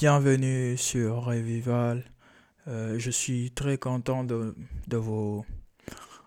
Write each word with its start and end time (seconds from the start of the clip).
Euh, 0.00 0.02
bienvenue 0.02 0.76
sur 0.78 1.24
Revival. 1.24 2.04
Euh, 2.68 2.98
je 2.98 3.10
suis 3.10 3.50
très 3.50 3.76
content 3.76 4.24
de, 4.24 4.54
de, 4.88 4.96
vous, 4.96 5.44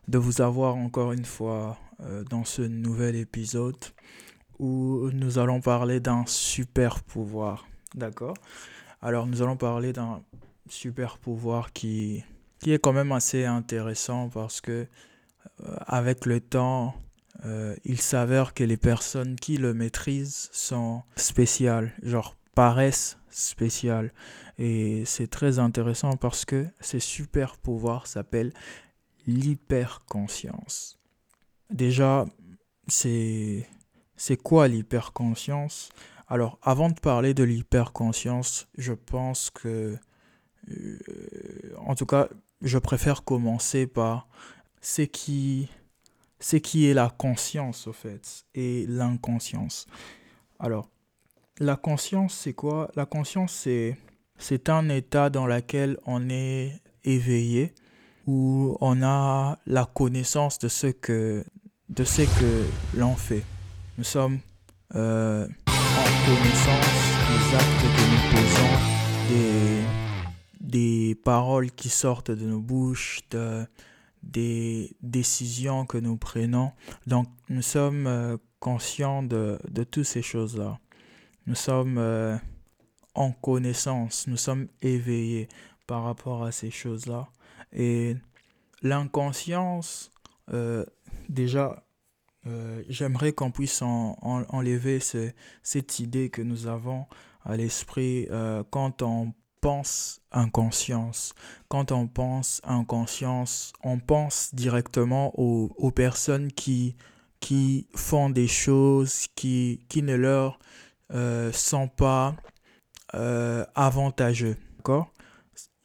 de 0.07 0.17
vous 0.17 0.41
avoir 0.41 0.75
encore 0.75 1.11
une 1.11 1.25
fois 1.25 1.77
euh, 2.01 2.23
dans 2.23 2.43
ce 2.43 2.61
nouvel 2.61 3.15
épisode 3.15 3.75
où 4.59 5.09
nous 5.13 5.39
allons 5.39 5.59
parler 5.59 5.99
d'un 5.99 6.23
super 6.27 7.03
pouvoir. 7.03 7.65
D'accord? 7.95 8.35
Alors 9.01 9.25
nous 9.25 9.41
allons 9.41 9.57
parler 9.57 9.91
d'un 9.91 10.21
super 10.69 11.17
pouvoir 11.17 11.73
qui, 11.73 12.23
qui 12.59 12.73
est 12.73 12.79
quand 12.79 12.93
même 12.93 13.11
assez 13.11 13.45
intéressant 13.45 14.29
parce 14.29 14.61
que 14.61 14.85
avec 15.87 16.25
le 16.25 16.39
temps, 16.39 16.95
il 17.85 17.99
s'avère 17.99 18.53
que 18.53 18.63
les 18.63 18.77
personnes 18.77 19.35
qui 19.35 19.57
le 19.57 19.73
maîtrisent 19.73 20.49
sont 20.51 21.03
spéciales. 21.15 21.91
Genre 22.01 22.35
paraissent 22.55 23.17
spéciales. 23.29 24.13
Et 24.57 25.03
c'est 25.05 25.27
très 25.27 25.59
intéressant 25.59 26.15
parce 26.17 26.45
que 26.45 26.67
ces 26.79 26.99
super 26.99 27.57
pouvoirs 27.57 28.07
s'appellent 28.07 28.53
l'hyperconscience. 29.25 30.99
Déjà, 31.69 32.25
c'est 32.87 33.67
quoi 34.43 34.67
l'hyperconscience? 34.67 35.89
Alors, 36.27 36.59
avant 36.61 36.89
de 36.89 36.99
parler 36.99 37.33
de 37.33 37.43
l'hyperconscience, 37.43 38.67
je 38.77 38.93
pense 38.93 39.49
que 39.49 39.97
euh, 40.69 40.97
en 41.77 41.95
tout 41.95 42.05
cas, 42.05 42.29
je 42.61 42.77
préfère 42.77 43.23
commencer 43.23 43.87
par 43.87 44.27
ce 44.81 45.01
qui 45.01 45.69
qui 46.61 46.87
est 46.87 46.93
la 46.93 47.09
conscience 47.09 47.87
au 47.87 47.93
fait 47.93 48.45
et 48.53 48.85
l'inconscience. 48.87 49.85
Alors, 50.59 50.89
la 51.59 51.75
conscience, 51.75 52.33
c'est 52.33 52.53
quoi? 52.53 52.89
La 52.95 53.05
conscience, 53.05 53.53
c'est, 53.53 53.97
c'est 54.37 54.69
un 54.69 54.89
état 54.89 55.29
dans 55.29 55.45
lequel 55.45 55.97
on 56.05 56.29
est 56.29 56.81
éveillé, 57.03 57.73
où 58.25 58.77
on 58.81 59.03
a 59.03 59.59
la 59.65 59.85
connaissance 59.85 60.57
de 60.59 60.67
ce 60.67 60.87
que, 60.87 61.43
de 61.89 62.03
ce 62.03 62.21
que 62.21 62.97
l'on 62.97 63.15
fait. 63.15 63.43
Nous 63.97 64.03
sommes 64.03 64.39
euh, 64.95 65.47
en 65.67 66.25
connaissance 66.25 67.03
des 67.29 67.55
actes 67.55 67.81
que 67.81 68.03
nous 68.11 68.23
posons, 68.31 68.73
des, 69.29 69.81
des 70.59 71.15
paroles 71.15 71.71
qui 71.71 71.89
sortent 71.89 72.31
de 72.31 72.45
nos 72.45 72.61
bouches, 72.61 73.19
de, 73.29 73.67
des 74.23 74.95
décisions 75.01 75.85
que 75.85 75.97
nous 75.97 76.17
prenons. 76.17 76.71
Donc, 77.05 77.27
nous 77.49 77.61
sommes 77.61 78.07
euh, 78.07 78.37
conscients 78.59 79.21
de, 79.21 79.59
de 79.69 79.83
toutes 79.83 80.05
ces 80.05 80.21
choses-là. 80.21 80.79
Nous 81.45 81.55
sommes 81.55 81.97
euh, 81.97 82.37
en 83.15 83.31
connaissance, 83.31 84.27
nous 84.27 84.37
sommes 84.37 84.67
éveillés 84.81 85.49
par 85.87 86.03
rapport 86.03 86.43
à 86.43 86.51
ces 86.51 86.71
choses-là. 86.71 87.27
Et 87.73 88.15
l'inconscience, 88.81 90.11
euh, 90.53 90.85
déjà, 91.27 91.85
euh, 92.47 92.81
j'aimerais 92.87 93.33
qu'on 93.33 93.51
puisse 93.51 93.81
enlever 93.81 94.99
cette 95.63 95.99
idée 95.99 96.29
que 96.29 96.41
nous 96.41 96.67
avons 96.67 97.05
à 97.43 97.57
l'esprit 97.57 98.27
quand 98.69 99.01
on 99.01 99.33
pense 99.59 100.21
inconscience. 100.31 101.33
Quand 101.67 101.91
on 101.91 102.07
pense 102.07 102.61
inconscience, 102.63 103.73
on 103.83 103.99
pense 103.99 104.53
directement 104.53 105.37
aux, 105.39 105.73
aux 105.77 105.91
personnes 105.91 106.51
qui, 106.51 106.95
qui 107.39 107.87
font 107.95 108.29
des 108.29 108.47
choses 108.47 109.27
qui, 109.35 109.85
qui 109.89 110.03
ne 110.03 110.15
leur 110.15 110.59
euh, 111.13 111.51
sont 111.51 111.87
pas 111.87 112.35
euh, 113.13 113.65
avantageux. 113.75 114.57
D'accord? 114.77 115.11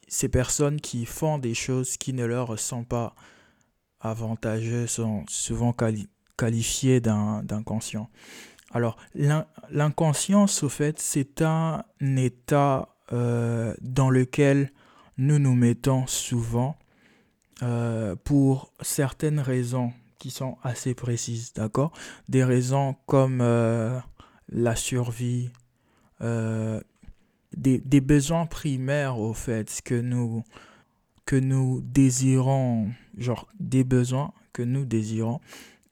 Ces 0.07 0.27
personnes 0.27 0.81
qui 0.81 1.05
font 1.05 1.37
des 1.37 1.53
choses 1.53 1.97
qui 1.97 2.13
ne 2.13 2.25
leur 2.25 2.57
sont 2.57 2.83
pas 2.83 3.13
avantageuses 3.99 4.89
sont 4.89 5.23
souvent 5.27 5.75
qualifiées 6.35 6.99
d'inconscient. 6.99 8.09
Alors, 8.71 8.97
l'inconscience, 9.69 10.63
au 10.63 10.69
fait, 10.69 10.99
c'est 10.99 11.43
un 11.43 11.83
état 12.01 12.95
euh, 13.11 13.75
dans 13.81 14.09
lequel 14.09 14.71
nous 15.17 15.37
nous 15.37 15.55
mettons 15.55 16.07
souvent 16.07 16.77
pour 18.23 18.71
certaines 18.81 19.41
raisons 19.41 19.91
qui 20.17 20.31
sont 20.31 20.57
assez 20.63 20.93
précises, 20.93 21.51
d'accord? 21.53 21.91
Des 22.29 22.45
raisons 22.45 22.95
comme 23.05 23.41
la 24.51 24.75
survie, 24.75 25.51
euh, 26.21 26.81
des, 27.55 28.01
besoins 28.01 28.45
primaires 28.45 29.19
au 29.19 29.33
fait 29.33 29.81
que 29.83 29.95
nous, 29.95 30.43
que 31.25 31.35
nous 31.35 31.81
désirons, 31.81 32.91
genre 33.17 33.47
des 33.59 33.83
besoins 33.83 34.33
que 34.53 34.61
nous 34.61 34.85
désirons. 34.85 35.39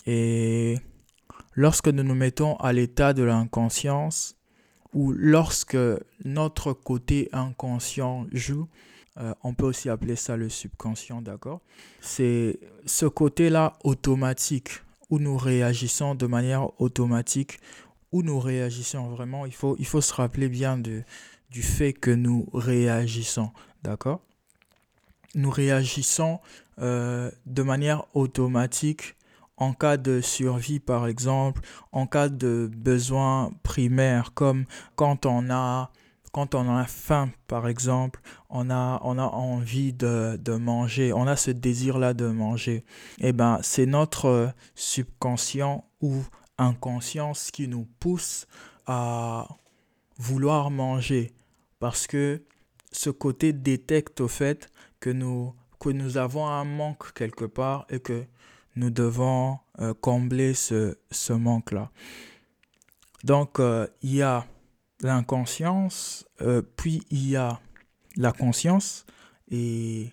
Et 0.05 0.77
lorsque 1.53 1.87
nous 1.87 2.03
nous 2.03 2.15
mettons 2.15 2.55
à 2.57 2.73
l'état 2.73 3.13
de 3.13 3.23
l'inconscience, 3.23 4.35
ou 4.93 5.11
lorsque 5.11 5.77
notre 6.23 6.73
côté 6.73 7.29
inconscient 7.33 8.25
joue, 8.31 8.67
euh, 9.19 9.33
on 9.43 9.53
peut 9.53 9.65
aussi 9.65 9.89
appeler 9.89 10.15
ça 10.15 10.37
le 10.37 10.49
subconscient, 10.49 11.21
d'accord? 11.21 11.61
C'est 12.01 12.59
ce 12.85 13.05
côté-là 13.05 13.73
automatique, 13.83 14.69
où 15.09 15.19
nous 15.19 15.37
réagissons 15.37 16.15
de 16.15 16.27
manière 16.27 16.69
automatique, 16.81 17.59
où 18.11 18.23
nous 18.23 18.39
réagissons 18.39 19.09
vraiment, 19.09 19.45
il 19.45 19.53
faut, 19.53 19.75
il 19.79 19.85
faut 19.85 20.01
se 20.01 20.13
rappeler 20.13 20.49
bien 20.49 20.77
de, 20.77 21.03
du 21.49 21.61
fait 21.61 21.93
que 21.93 22.11
nous 22.11 22.47
réagissons, 22.53 23.51
d'accord? 23.83 24.21
Nous 25.35 25.49
réagissons 25.49 26.39
euh, 26.79 27.31
de 27.45 27.63
manière 27.63 28.05
automatique 28.13 29.15
en 29.57 29.73
cas 29.73 29.97
de 29.97 30.21
survie, 30.21 30.79
par 30.79 31.07
exemple, 31.07 31.61
en 31.91 32.05
cas 32.05 32.29
de 32.29 32.69
besoin 32.73 33.51
primaire, 33.63 34.33
comme 34.33 34.65
quand 34.95 35.25
on 35.25 35.49
a, 35.49 35.91
quand 36.31 36.53
on 36.53 36.69
a 36.75 36.85
faim, 36.85 37.31
par 37.47 37.67
exemple, 37.67 38.21
on 38.49 38.69
a, 38.69 39.01
on 39.03 39.17
a 39.17 39.23
envie 39.23 39.93
de, 39.93 40.37
de 40.39 40.53
manger, 40.53 41.11
on 41.11 41.25
a 41.25 41.35
ce 41.35 41.49
désir-là 41.49 42.13
de 42.13 42.27
manger. 42.27 42.85
Eh 43.19 43.33
ben, 43.33 43.59
c'est 43.63 43.87
notre 43.87 44.53
subconscient 44.75 45.85
ou 46.01 46.21
inconscience 46.57 47.51
qui 47.51 47.67
nous 47.67 47.87
pousse 47.99 48.47
à 48.85 49.47
vouloir 50.17 50.71
manger 50.71 51.33
parce 51.79 52.07
que 52.07 52.41
ce 52.91 53.09
côté 53.09 53.53
détecte 53.53 54.21
au 54.21 54.27
fait 54.27 54.69
que 54.99 55.09
nous, 55.09 55.53
avons 56.17 56.47
un 56.47 56.63
manque 56.63 57.13
quelque 57.13 57.45
part 57.45 57.85
et 57.89 57.99
que 57.99 58.25
nous 58.75 58.89
devons 58.89 59.59
euh, 59.79 59.93
combler 59.93 60.53
ce, 60.53 60.95
manque-là. 61.31 61.91
Donc, 63.23 63.59
euh, 63.59 63.87
il 64.01 64.15
y 64.15 64.21
a 64.21 64.45
l'inconscience, 65.01 66.25
euh, 66.41 66.61
puis 66.75 67.03
il 67.09 67.29
y 67.29 67.35
a 67.35 67.59
la 68.15 68.31
conscience. 68.31 69.05
Et 69.49 70.11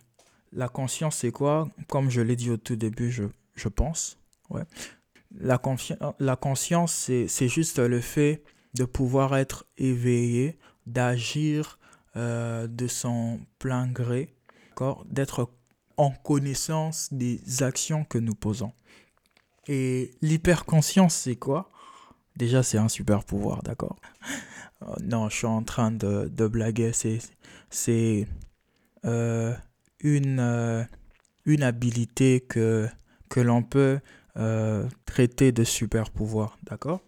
la 0.52 0.68
conscience, 0.68 1.16
c'est 1.16 1.32
quoi? 1.32 1.68
Comme 1.88 2.10
je 2.10 2.20
l'ai 2.20 2.36
dit 2.36 2.50
au 2.50 2.56
tout 2.56 2.76
début, 2.76 3.10
je, 3.10 3.68
pense. 3.68 4.18
La, 5.38 5.60
la 6.20 6.36
conscience, 6.36 6.92
c'est 7.26 7.48
juste 7.48 7.78
le 7.78 8.00
fait 8.00 8.44
de 8.74 8.84
pouvoir 8.84 9.36
être 9.36 9.66
éveillé, 9.76 10.58
d'agir 10.86 11.78
euh, 12.16 12.66
de 12.66 12.86
son 12.86 13.40
plein 13.58 13.86
gré, 13.88 14.34
d'être 15.06 15.50
en 15.96 16.10
connaissance 16.10 17.12
des 17.12 17.62
actions 17.62 18.04
que 18.04 18.18
nous 18.18 18.34
posons. 18.34 18.72
Et 19.66 20.12
l'hyperconscience, 20.20 21.14
c'est 21.14 21.36
quoi? 21.36 21.70
Déjà, 22.36 22.62
c'est 22.62 22.78
un 22.78 22.88
super 22.88 23.24
pouvoir, 23.24 23.62
d'accord? 23.62 23.96
Euh, 24.82 24.94
Non, 25.02 25.28
je 25.28 25.36
suis 25.36 25.46
en 25.46 25.62
train 25.62 25.90
de, 25.90 26.28
de 26.28 26.46
blaguer. 26.46 26.92
C'est 27.70 28.28
euh, 29.04 29.54
une, 30.00 30.86
une 31.44 31.62
habilité 31.62 32.40
que, 32.40 32.88
que 33.28 33.40
l'on 33.40 33.62
peut 33.62 34.00
euh, 34.36 34.88
traiter 35.06 35.52
de 35.52 35.64
super 35.64 36.10
pouvoir, 36.10 36.58
d'accord? 36.64 37.00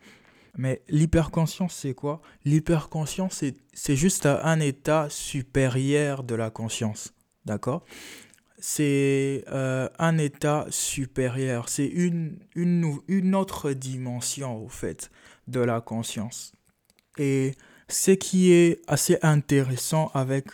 Mais 0.57 0.83
l'hyperconscience, 0.89 1.75
c'est 1.75 1.95
quoi? 1.95 2.23
L'hyperconscience, 2.45 3.45
c'est 3.73 3.97
juste 3.97 4.27
un 4.27 4.61
état 4.61 5.09
supérieur 5.11 6.23
de 6.23 6.35
la 6.35 6.51
conscience, 6.51 7.13
d'accord? 7.45 7.85
C'est 8.59 9.45
euh, 9.49 9.89
un 9.99 10.17
état 10.17 10.67
supérieur, 10.71 11.69
c'est 11.69 11.87
une, 11.87 12.39
une, 12.55 12.99
une, 13.07 13.35
autre 13.35 13.73
dimension 13.73 14.65
au 14.65 14.69
fait 14.69 15.11
de 15.47 15.61
la 15.61 15.83
conscience. 15.83 16.55
Et 17.19 17.55
ce 17.89 18.13
qui 18.13 18.53
est 18.53 18.81
assez 18.87 19.19
intéressant 19.23 20.11
avec 20.15 20.47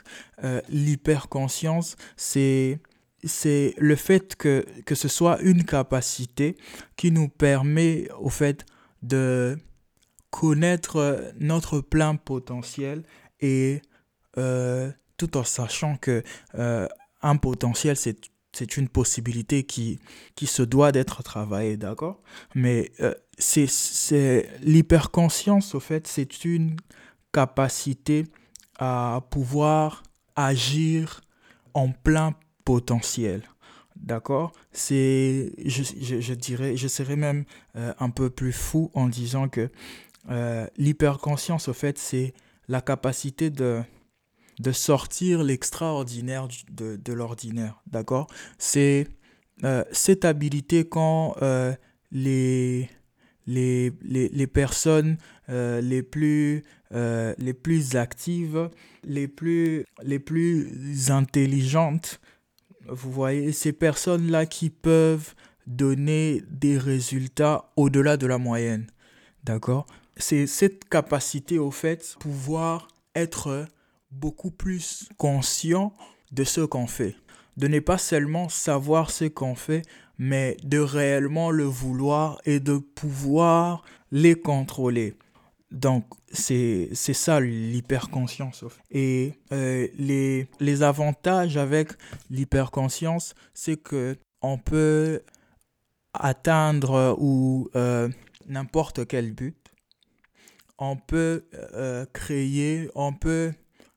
euh, 0.43 0.61
l'hyperconscience, 0.69 1.97
c'est 2.17 2.81
c'est 3.25 3.75
le 3.79 3.97
fait 3.97 4.37
que, 4.37 4.65
que 4.85 4.95
ce 4.95 5.09
soit 5.09 5.41
une 5.43 5.65
capacité 5.65 6.57
qui 6.97 7.11
nous 7.11 7.29
permet 7.29 8.09
au 8.19 8.29
fait 8.29 8.65
de 9.03 9.59
connaître 10.31 11.33
notre 11.39 11.81
plein 11.81 12.17
potentiel 12.17 13.03
et 13.41 13.83
tout 14.35 15.37
en 15.37 15.45
sachant 15.45 15.97
que 15.97 16.23
un 17.23 17.37
potentiel, 17.37 17.97
c'est 17.97 18.33
c'est 18.53 18.77
une 18.77 18.89
possibilité 18.89 19.65
qui, 19.65 19.99
qui 20.35 20.47
se 20.47 20.63
doit 20.63 20.93
d'être 20.93 21.23
travaillée, 21.23 21.77
d'accord? 21.77 22.21
Mais 22.55 22.93
euh, 23.01 23.15
c'est 23.39 24.49
l'hyperconscience, 24.61 25.75
au 25.75 25.81
fait, 25.81 26.07
c'est 26.07 26.45
une 26.45 26.77
capacité 27.33 28.27
à 28.79 29.21
pouvoir 29.31 30.03
agir 30.37 31.23
en 31.75 31.91
plein 31.91 32.35
potentiel. 32.64 33.43
D'accord? 33.97 34.53
C'est, 34.73 35.53
je, 35.64 36.35
dirais, 36.35 36.76
je 36.76 36.88
serais 36.88 37.17
même 37.17 37.44
euh, 37.76 37.93
un 38.00 38.11
peu 38.11 38.31
plus 38.31 38.53
fou 38.53 38.91
en 38.94 39.09
disant 39.09 39.49
que 39.49 39.69
euh, 40.31 40.67
l'hyperconscience, 40.76 41.69
au 41.69 41.73
fait, 41.73 41.99
c'est 41.99 42.32
la 42.69 42.81
capacité 42.81 43.50
de, 43.50 43.82
de 44.61 44.73
sortir 44.73 45.43
l'extraordinaire 45.43 46.49
de, 46.70 46.97
de 46.97 47.12
l'ordinaire. 47.12 47.82
D'accord? 47.87 48.29
C'est 48.59 49.08
euh, 49.62 49.85
cette 49.93 50.25
habilité 50.25 50.88
quand 50.88 51.37
les, 52.11 52.88
les, 53.47 53.93
les, 54.03 54.29
les, 54.29 54.47
personnes 54.47 55.19
les, 55.49 56.03
plus, 56.03 56.65
les 56.91 57.55
plus 57.55 57.97
actives, 57.97 58.70
les 59.05 59.29
plus, 59.29 59.85
les 60.03 60.19
plus 60.19 61.11
intelligentes, 61.11 62.20
vous 62.88 63.12
voyez, 63.12 63.52
ces 63.52 63.73
personnes-là 63.73 64.46
qui 64.46 64.70
peuvent 64.70 65.34
donner 65.67 66.43
des 66.50 66.79
résultats 66.79 67.70
au-delà 67.76 68.17
de 68.17 68.26
la 68.26 68.38
moyenne. 68.38 68.87
D'accord? 69.44 69.87
C'est 70.17 70.46
cette 70.46 70.88
capacité, 70.88 71.58
au 71.58 71.70
fait, 71.70 72.17
pouvoir 72.20 72.88
être 73.14 73.67
beaucoup 74.11 74.50
plus 74.50 75.08
conscient 75.17 75.93
de 76.32 76.44
ce 76.44 76.61
qu'on 76.61 76.87
fait. 76.87 77.17
De 77.56 77.69
ne 77.69 77.81
pas 77.81 77.99
seulement 77.99 78.49
savoir 78.49 79.11
ce 79.11 79.26
qu'on 79.26 79.55
fait, 79.55 79.82
mais 80.19 80.56
de 80.62 80.79
réellement 80.79 81.50
le 81.50 81.64
vouloir 81.64 82.40
et 82.44 82.61
de 82.61 82.79
pouvoir 82.79 83.84
les 84.11 84.34
contrôler. 84.34 85.14
Donc, 85.73 86.05
c'est 86.31 86.95
ça 86.95 87.41
l'hyperconscience. 87.41 88.65
Et 88.91 89.35
euh, 89.53 89.89
les, 89.99 90.49
les 90.61 90.83
avantages 90.83 91.57
avec 91.57 91.93
l'hyperconscience, 92.31 93.35
c'est 93.55 93.79
que 93.79 94.17
on 94.43 94.59
peut 94.59 95.23
atteindre 96.13 97.17
ou 97.19 97.71
euh, 97.75 98.09
n'importe 98.47 99.07
quel 99.07 99.33
but. 99.33 99.57
On 100.79 100.97
peut 100.97 101.47
euh, 101.55 102.05
créer, 102.13 102.91
on 102.95 103.13
peut 103.13 103.53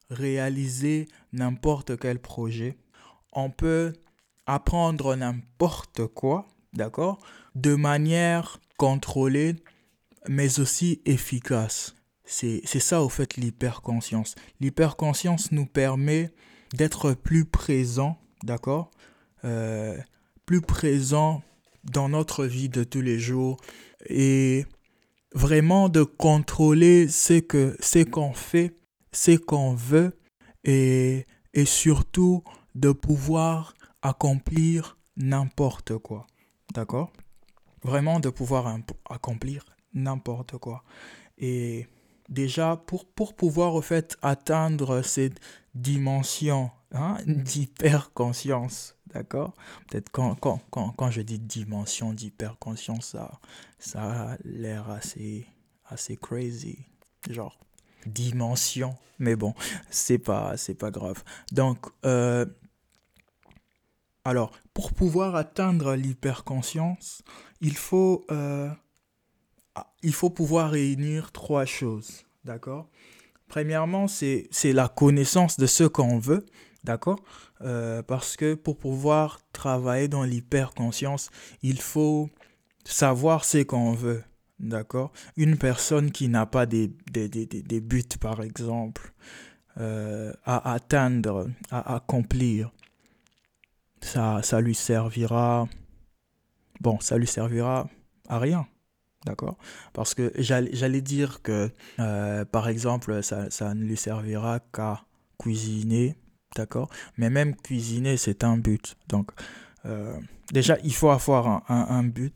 réaliser 0.10 1.08
n'importe 1.34 1.98
quel 1.98 2.20
projet. 2.20 2.78
On 3.34 3.50
peut 3.50 3.94
apprendre 4.46 5.16
n'importe 5.16 6.06
quoi, 6.08 6.48
d'accord? 6.74 7.20
De 7.56 7.76
manière 7.76 8.60
contrôlée, 8.78 9.56
mais 10.28 10.60
aussi 10.60 11.02
efficace. 11.06 11.96
C'est 12.26 12.66
ça, 12.66 13.02
au 13.04 13.10
fait, 13.10 13.38
l'hyperconscience. 13.38 14.36
L'hyperconscience 14.60 15.52
nous 15.52 15.66
permet 15.66 16.32
d'être 16.74 17.14
plus 17.14 17.46
présent, 17.46 18.18
d'accord? 18.44 18.92
Euh, 19.44 19.98
Plus 20.46 20.62
présent 20.62 21.42
dans 21.84 22.10
notre 22.10 22.46
vie 22.46 22.70
de 22.70 22.84
tous 22.84 23.02
les 23.02 23.20
jours 23.20 23.58
et 24.08 24.66
vraiment 25.34 25.90
de 25.90 26.04
contrôler 26.04 27.08
ce 27.08 27.40
que 27.40 27.76
ce 27.80 28.04
qu'on 28.04 28.34
fait 28.34 28.78
ce 29.12 29.38
qu'on 29.38 29.74
veut 29.74 30.12
et, 30.64 31.26
et 31.54 31.66
surtout 31.66 32.44
de 32.76 32.92
pouvoir 32.92 33.74
accomplir 34.02 34.98
n'importe 35.18 35.98
quoi. 35.98 36.28
D'accord? 36.74 37.12
Vraiment 37.84 38.20
de 38.20 38.30
pouvoir 38.30 38.78
accomplir 39.10 39.66
n'importe 39.96 40.58
quoi. 40.58 40.84
Et 41.38 41.88
déjà, 42.30 42.78
pour, 42.86 43.06
pour 43.06 43.34
pouvoir 43.34 43.76
au 43.76 43.82
fait 43.82 44.18
atteindre 44.22 45.02
cette 45.02 45.40
dimension 45.74 46.72
hein, 46.92 47.18
d'hyperconscience, 47.26 48.96
d'accord? 49.14 49.54
Peut-être 49.90 50.10
quand, 50.12 50.36
quand, 50.36 50.62
quand, 50.70 50.92
quand, 50.92 51.10
je 51.10 51.22
dis 51.22 51.40
dimension 51.40 52.14
d'hyperconscience, 52.14 53.08
ça, 53.08 53.40
ça 53.80 54.32
a 54.32 54.38
l'air 54.44 54.90
assez, 54.90 55.48
assez 55.86 56.16
crazy. 56.16 56.80
Genre, 57.30 57.58
dimension. 58.06 58.96
Mais 59.20 59.36
bon, 59.36 59.54
c'est 59.90 60.20
pas, 60.20 60.58
c'est 60.58 60.76
pas 60.76 60.92
grave. 60.92 61.24
Donc, 61.52 61.86
euh, 62.06 62.46
alors, 64.24 64.52
pour 64.74 64.92
pouvoir 64.92 65.36
atteindre 65.36 65.96
l'hyperconscience, 65.96 67.22
il 67.62 67.78
faut, 67.78 68.26
euh, 68.32 68.70
il 70.04 70.14
faut 70.14 70.30
pouvoir 70.30 70.72
réunir 70.72 71.32
trois 71.32 71.66
choses. 71.66 72.26
D'accord? 72.44 72.88
Premièrement, 73.48 74.08
c'est 74.08 74.50
la 74.64 74.88
connaissance 74.88 75.58
de 75.58 75.66
ce 75.66 75.84
qu'on 75.84 76.20
veut. 76.20 76.46
D'accord? 76.84 77.20
Euh, 77.62 78.04
Parce 78.04 78.38
que 78.38 78.54
pour 78.54 78.78
pouvoir 78.78 79.40
travailler 79.52 80.08
dans 80.08 80.24
l'hyperconscience, 80.24 81.30
il 81.62 81.82
faut 81.82 82.30
savoir 82.84 83.46
ce 83.46 83.64
qu'on 83.64 83.94
veut. 83.94 84.24
D'accord? 84.60 85.12
Une 85.36 85.58
personne 85.58 86.12
qui 86.12 86.30
n'a 86.30 86.46
pas 86.46 86.66
des, 86.66 86.92
des, 87.12 87.28
des, 87.28 87.46
des, 87.46 87.82
buts, 87.82 88.04
par 88.20 88.42
exemple, 88.42 89.14
euh, 89.78 90.32
à 90.46 90.74
atteindre, 90.74 91.50
à 91.72 91.96
accomplir, 91.96 92.72
ça, 94.02 94.42
ça 94.44 94.62
lui 94.62 94.76
servira. 94.76 95.68
Bon, 96.80 97.00
ça 97.00 97.18
lui 97.18 97.28
servira 97.28 97.90
à 98.30 98.40
rien. 98.40 98.68
D'accord 99.26 99.58
Parce 99.94 100.14
que 100.14 100.32
j'allais 100.38 101.02
dire 101.02 101.42
que, 101.42 101.72
euh, 102.00 102.46
par 102.46 102.68
exemple, 102.70 103.24
ça, 103.24 103.74
ne 103.74 103.84
lui 103.84 103.98
servira 103.98 104.60
qu'à 104.60 105.04
cuisiner. 105.40 106.16
D'accord 106.56 106.90
Mais 107.18 107.30
même 107.30 107.56
cuisiner, 107.56 108.18
c'est 108.18 108.44
un 108.44 108.58
but. 108.58 108.96
Donc, 109.10 109.32
euh, 109.86 110.18
déjà, 110.54 110.78
il 110.84 110.94
faut 110.94 111.10
avoir 111.10 111.48
un, 111.48 111.64
un, 111.68 111.88
un 111.90 112.04
but. 112.04 112.34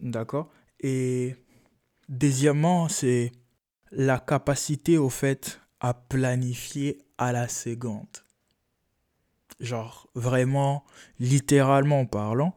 D'accord 0.00 0.50
Et 0.80 1.34
Deuxièmement, 2.08 2.88
c'est 2.88 3.32
la 3.92 4.18
capacité 4.18 4.96
au 4.96 5.10
fait 5.10 5.60
à 5.78 5.92
planifier 5.92 7.02
à 7.18 7.32
la 7.32 7.48
seconde. 7.48 8.06
Genre 9.60 10.08
vraiment, 10.14 10.84
littéralement 11.20 12.06
parlant, 12.06 12.54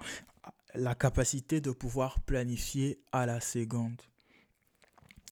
la 0.75 0.95
capacité 0.95 1.61
de 1.61 1.71
pouvoir 1.71 2.19
planifier 2.21 2.99
à 3.11 3.25
la 3.25 3.41
seconde. 3.41 4.01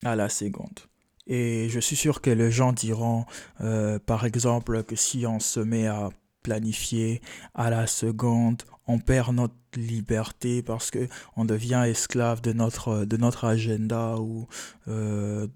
À 0.03 0.15
la 0.15 0.29
seconde. 0.29 0.79
Et 1.27 1.67
je 1.69 1.79
suis 1.79 1.95
sûr 1.95 2.21
que 2.21 2.29
les 2.29 2.51
gens 2.51 2.73
diront, 2.73 3.25
euh, 3.61 3.99
par 3.99 4.25
exemple, 4.25 4.83
que 4.83 4.95
si 4.95 5.25
on 5.27 5.39
se 5.39 5.59
met 5.59 5.87
à 5.87 6.09
planifier 6.41 7.21
à 7.53 7.69
la 7.69 7.85
seconde, 7.85 8.63
on 8.87 8.97
perd 8.97 9.35
notre 9.35 9.53
liberté 9.75 10.63
parce 10.63 10.89
que 10.89 11.07
on 11.35 11.45
devient 11.45 11.83
esclave 11.85 12.41
de 12.41 12.53
notre 12.53 13.45
agenda 13.45 14.15
ou 14.17 14.47
euh, 14.87 15.47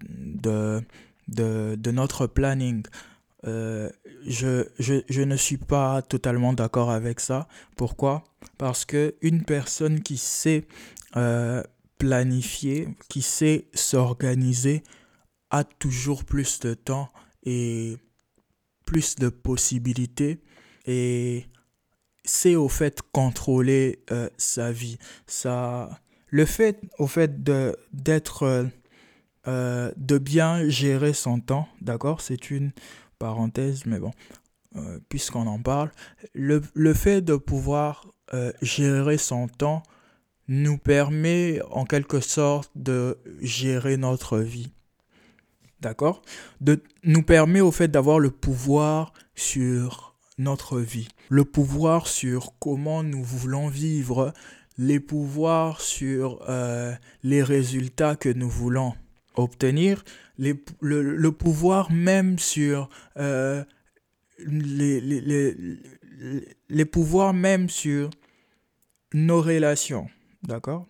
de 1.26 1.90
notre 1.90 2.26
planning. 2.28 2.84
Euh, 3.46 3.90
je, 4.26 4.64
je, 4.78 5.02
je, 5.08 5.22
ne 5.22 5.36
suis 5.36 5.58
pas 5.58 6.00
totalement 6.02 6.52
d'accord 6.52 6.90
avec 6.90 7.20
ça. 7.20 7.46
Pourquoi? 7.76 8.24
Parce 8.56 8.84
que 8.84 9.14
une 9.20 9.44
personne 9.44 10.02
qui 10.02 10.16
sait 10.16 10.64
euh, 11.16 11.62
planifier, 11.98 12.88
qui 13.08 13.20
sait 13.22 13.66
s'organiser, 13.74 14.82
a 15.50 15.64
toujours 15.64 16.24
plus 16.24 16.60
de 16.60 16.74
temps 16.74 17.10
et 17.44 17.98
plus 18.86 19.16
de 19.16 19.28
possibilités 19.28 20.40
et 20.86 21.46
c'est 22.24 22.56
au 22.56 22.68
fait 22.68 23.00
contrôler 23.12 24.02
euh, 24.10 24.28
sa 24.38 24.72
vie. 24.72 24.98
Ça, 25.26 26.00
le 26.28 26.46
fait 26.46 26.80
au 26.98 27.06
fait 27.06 27.42
de 27.42 27.76
d'être 27.92 28.66
de 29.46 30.16
bien 30.16 30.66
gérer 30.70 31.12
son 31.12 31.38
temps, 31.38 31.68
d'accord, 31.82 32.22
c'est 32.22 32.50
une 32.50 32.72
parenthèse, 33.24 33.86
mais 33.86 33.98
bon, 33.98 34.12
puisqu'on 35.08 35.46
en 35.46 35.58
parle, 35.58 35.90
le, 36.34 36.60
le, 36.74 36.94
fait 36.94 37.22
de 37.22 37.36
pouvoir 37.36 38.06
gérer 38.60 39.18
son 39.18 39.48
temps 39.48 39.82
nous 40.48 40.78
permet 40.78 41.60
en 41.70 41.84
quelque 41.84 42.20
sorte 42.20 42.70
de 42.74 43.18
gérer 43.40 43.96
notre 43.96 44.38
vie. 44.38 44.72
D'accord? 45.80 46.22
De 46.60 46.82
nous 47.02 47.22
permet 47.22 47.60
au 47.60 47.70
fait 47.70 47.88
d'avoir 47.88 48.18
le 48.18 48.30
pouvoir 48.30 49.12
sur 49.34 50.16
notre 50.38 50.80
vie, 50.80 51.08
le 51.28 51.44
pouvoir 51.44 52.06
sur 52.06 52.54
comment 52.58 53.02
nous 53.02 53.22
voulons 53.22 53.68
vivre, 53.68 54.32
les 54.78 55.00
pouvoirs 55.00 55.80
sur 55.80 56.44
euh, 56.48 56.92
les 57.22 57.42
résultats 57.42 58.16
que 58.16 58.28
nous 58.28 58.48
voulons. 58.48 58.94
Obtenir 59.34 60.04
le, 60.38 60.54
le 60.80 61.32
pouvoir 61.32 61.90
même 61.92 62.38
sur 62.38 62.88
euh, 63.16 63.64
les, 64.38 65.00
les, 65.00 66.84
même 67.34 67.68
sur 67.68 68.10
nos 69.12 69.40
relations. 69.40 70.08
D'accord? 70.42 70.86